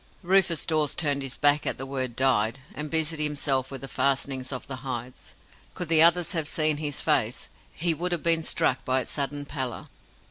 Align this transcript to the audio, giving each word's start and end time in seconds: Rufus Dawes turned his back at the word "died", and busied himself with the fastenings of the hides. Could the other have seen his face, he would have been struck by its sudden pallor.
Rufus 0.23 0.65
Dawes 0.65 0.95
turned 0.95 1.21
his 1.21 1.37
back 1.37 1.67
at 1.67 1.77
the 1.77 1.85
word 1.85 2.15
"died", 2.15 2.57
and 2.73 2.89
busied 2.89 3.19
himself 3.19 3.69
with 3.69 3.81
the 3.81 3.87
fastenings 3.87 4.51
of 4.51 4.65
the 4.65 4.77
hides. 4.77 5.35
Could 5.75 5.89
the 5.89 6.01
other 6.01 6.23
have 6.33 6.47
seen 6.47 6.77
his 6.77 7.03
face, 7.03 7.49
he 7.71 7.93
would 7.93 8.11
have 8.11 8.23
been 8.23 8.41
struck 8.41 8.83
by 8.83 9.01
its 9.01 9.11
sudden 9.11 9.45
pallor. 9.45 9.89